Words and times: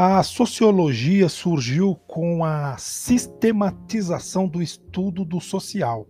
A 0.00 0.22
sociologia 0.22 1.28
surgiu 1.28 1.96
com 2.06 2.44
a 2.44 2.76
sistematização 2.76 4.46
do 4.46 4.62
estudo 4.62 5.24
do 5.24 5.40
social. 5.40 6.06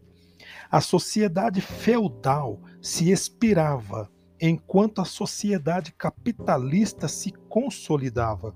A 0.71 0.79
sociedade 0.79 1.63
feudal 1.63 2.61
se 2.83 3.11
expirava, 3.11 4.13
enquanto 4.39 5.01
a 5.01 5.07
sociedade 5.07 5.91
capitalista 5.93 7.09
se 7.09 7.33
consolidava. 7.49 8.55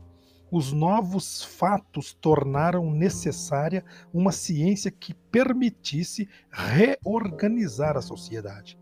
Os 0.50 0.71
novos 0.71 1.43
fatos 1.43 2.12
tornaram 2.12 2.91
necessária 2.91 3.83
uma 4.12 4.33
ciência 4.33 4.91
que 4.91 5.14
permitisse 5.14 6.29
reorganizar 6.51 7.96
a 7.96 8.03
sociedade. 8.03 8.79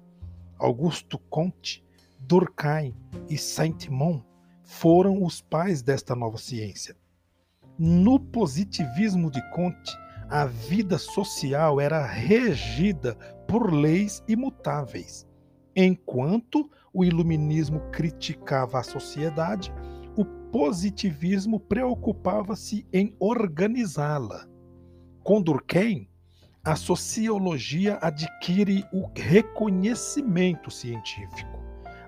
Augusto 0.58 1.16
Comte, 1.16 1.84
Durkheim 2.18 2.92
e 3.28 3.38
Saint-Simon 3.38 4.28
foram 4.70 5.24
os 5.24 5.40
pais 5.40 5.82
desta 5.82 6.14
nova 6.14 6.38
ciência. 6.38 6.96
No 7.76 8.20
positivismo 8.20 9.28
de 9.28 9.42
Comte, 9.50 9.92
a 10.28 10.46
vida 10.46 10.96
social 10.96 11.80
era 11.80 12.06
regida 12.06 13.16
por 13.48 13.72
leis 13.72 14.22
imutáveis, 14.28 15.26
enquanto 15.74 16.70
o 16.94 17.04
iluminismo 17.04 17.80
criticava 17.90 18.78
a 18.78 18.84
sociedade, 18.84 19.72
o 20.16 20.24
positivismo 20.24 21.58
preocupava-se 21.58 22.86
em 22.92 23.12
organizá-la. 23.18 24.46
Com 25.24 25.42
Durkheim, 25.42 26.08
a 26.64 26.76
sociologia 26.76 27.98
adquire 28.00 28.84
o 28.92 29.10
reconhecimento 29.16 30.70
científico 30.70 31.59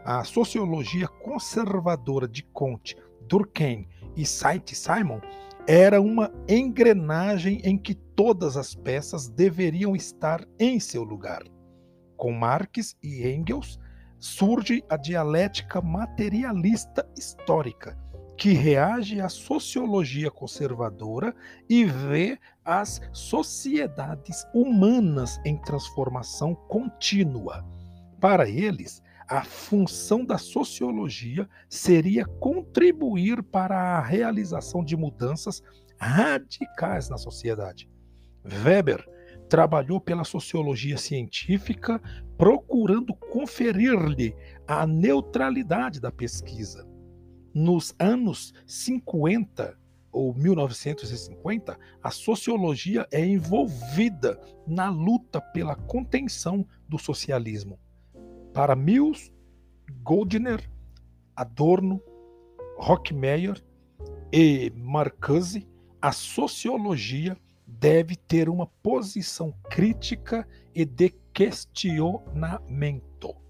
a 0.05 0.24
sociologia 0.24 1.06
conservadora 1.06 2.27
de 2.27 2.43
Comte, 2.43 2.96
Durkheim 3.29 3.88
e 4.16 4.27
Saint-Simon 4.27 5.21
era 5.66 6.01
uma 6.01 6.32
engrenagem 6.49 7.60
em 7.65 7.79
que 7.79 7.95
todas 7.95 8.57
as 8.57 8.74
peças 8.74 9.29
deveriam 9.29 9.95
estar 9.95 10.45
em 10.59 10.80
seu 10.80 11.04
lugar. 11.04 11.43
Com 12.16 12.32
Marx 12.32 12.96
e 13.02 13.27
Engels 13.29 13.79
surge 14.18 14.85
a 14.88 14.96
dialética 14.96 15.80
materialista 15.80 17.09
histórica, 17.16 17.96
que 18.37 18.52
reage 18.52 19.21
à 19.21 19.29
sociologia 19.29 20.30
conservadora 20.30 21.34
e 21.68 21.84
vê 21.84 22.38
as 22.65 23.01
sociedades 23.12 24.45
humanas 24.52 25.40
em 25.45 25.57
transformação 25.57 26.55
contínua. 26.55 27.65
Para 28.21 28.49
eles, 28.49 29.02
a 29.28 29.45
função 29.45 30.24
da 30.24 30.38
sociologia 30.38 31.48
seria 31.68 32.24
contribuir 32.24 33.42
para 33.42 33.98
a 33.98 34.01
realização 34.01 34.84
de 34.84 34.96
mudanças 34.96 35.62
radicais 35.98 37.09
na 37.09 37.16
sociedade. 37.16 37.88
Weber 38.45 39.06
trabalhou 39.48 40.00
pela 40.00 40.24
sociologia 40.24 40.96
científica, 40.96 42.00
procurando 42.37 43.15
conferir-lhe 43.15 44.34
a 44.66 44.87
neutralidade 44.87 46.00
da 46.00 46.10
pesquisa. 46.10 46.88
Nos 47.54 47.95
anos 47.98 48.54
50 48.66 49.78
ou 50.10 50.34
1950, 50.34 51.78
a 52.02 52.10
sociologia 52.10 53.06
é 53.10 53.24
envolvida 53.24 54.40
na 54.66 54.90
luta 54.90 55.40
pela 55.40 55.76
contenção 55.76 56.66
do 56.88 56.98
socialismo. 56.98 57.78
Para 58.53 58.77
Mills, 58.77 59.33
Goldner, 60.03 60.69
Adorno, 61.35 62.01
Rockmeyer 62.77 63.63
e 64.33 64.72
Marcuse, 64.77 65.67
a 66.00 66.13
sociologia 66.13 67.37
deve 67.67 68.17
ter 68.17 68.49
uma 68.49 68.67
posição 68.67 69.53
crítica 69.71 70.47
e 70.75 70.85
de 70.85 71.11
questionamento. 71.33 73.42